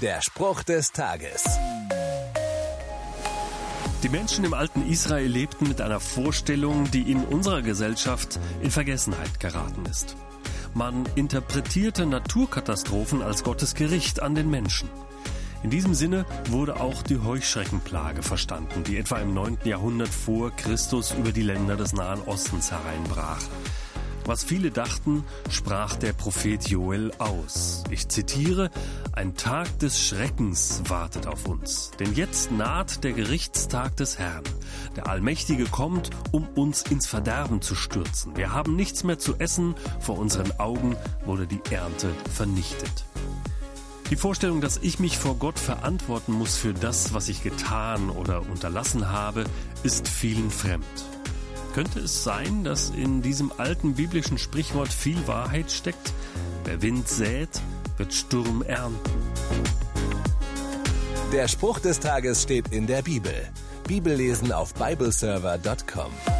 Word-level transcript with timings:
Der 0.00 0.22
Spruch 0.22 0.62
des 0.62 0.92
Tages. 0.92 1.44
Die 4.02 4.08
Menschen 4.08 4.44
im 4.44 4.54
alten 4.54 4.88
Israel 4.88 5.26
lebten 5.26 5.68
mit 5.68 5.82
einer 5.82 6.00
Vorstellung, 6.00 6.90
die 6.90 7.12
in 7.12 7.22
unserer 7.22 7.60
Gesellschaft 7.60 8.40
in 8.62 8.70
Vergessenheit 8.70 9.40
geraten 9.40 9.84
ist. 9.84 10.16
Man 10.72 11.04
interpretierte 11.16 12.06
Naturkatastrophen 12.06 13.20
als 13.20 13.44
Gottes 13.44 13.74
Gericht 13.74 14.22
an 14.22 14.34
den 14.34 14.48
Menschen. 14.48 14.88
In 15.62 15.68
diesem 15.68 15.92
Sinne 15.92 16.24
wurde 16.48 16.80
auch 16.80 17.02
die 17.02 17.18
Heuschreckenplage 17.18 18.22
verstanden, 18.22 18.84
die 18.84 18.96
etwa 18.96 19.18
im 19.18 19.34
9. 19.34 19.58
Jahrhundert 19.64 20.08
vor 20.08 20.50
Christus 20.56 21.12
über 21.12 21.32
die 21.32 21.42
Länder 21.42 21.76
des 21.76 21.92
Nahen 21.92 22.22
Ostens 22.22 22.72
hereinbrach. 22.72 23.42
Was 24.30 24.44
viele 24.44 24.70
dachten, 24.70 25.24
sprach 25.50 25.96
der 25.96 26.12
Prophet 26.12 26.68
Joel 26.68 27.10
aus. 27.18 27.82
Ich 27.90 28.06
zitiere, 28.06 28.70
ein 29.10 29.34
Tag 29.34 29.80
des 29.80 30.00
Schreckens 30.00 30.82
wartet 30.86 31.26
auf 31.26 31.48
uns, 31.48 31.90
denn 31.98 32.14
jetzt 32.14 32.52
naht 32.52 33.02
der 33.02 33.12
Gerichtstag 33.12 33.96
des 33.96 34.20
Herrn. 34.20 34.44
Der 34.94 35.08
Allmächtige 35.08 35.64
kommt, 35.64 36.10
um 36.30 36.46
uns 36.46 36.82
ins 36.82 37.08
Verderben 37.08 37.60
zu 37.60 37.74
stürzen. 37.74 38.36
Wir 38.36 38.52
haben 38.52 38.76
nichts 38.76 39.02
mehr 39.02 39.18
zu 39.18 39.34
essen, 39.40 39.74
vor 39.98 40.16
unseren 40.16 40.52
Augen 40.60 40.94
wurde 41.24 41.48
die 41.48 41.62
Ernte 41.68 42.14
vernichtet. 42.32 43.04
Die 44.10 44.16
Vorstellung, 44.16 44.60
dass 44.60 44.78
ich 44.78 45.00
mich 45.00 45.18
vor 45.18 45.34
Gott 45.40 45.58
verantworten 45.58 46.34
muss 46.34 46.56
für 46.56 46.72
das, 46.72 47.12
was 47.14 47.28
ich 47.28 47.42
getan 47.42 48.10
oder 48.10 48.42
unterlassen 48.42 49.10
habe, 49.10 49.42
ist 49.82 50.06
vielen 50.06 50.52
fremd. 50.52 51.09
Könnte 51.74 52.00
es 52.00 52.24
sein, 52.24 52.64
dass 52.64 52.90
in 52.90 53.22
diesem 53.22 53.52
alten 53.56 53.94
biblischen 53.94 54.38
Sprichwort 54.38 54.92
viel 54.92 55.26
Wahrheit 55.26 55.70
steckt? 55.70 56.12
Wer 56.64 56.82
Wind 56.82 57.08
sät, 57.08 57.48
wird 57.96 58.12
Sturm 58.12 58.62
ernten. 58.62 58.98
Der 61.32 61.46
Spruch 61.46 61.78
des 61.78 62.00
Tages 62.00 62.42
steht 62.42 62.72
in 62.72 62.88
der 62.88 63.02
Bibel. 63.02 63.34
Bibellesen 63.86 64.52
auf 64.52 64.74
bibleserver.com. 64.74 66.39